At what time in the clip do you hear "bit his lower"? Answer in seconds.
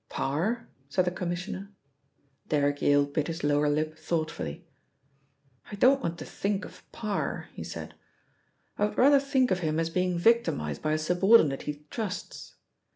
3.05-3.69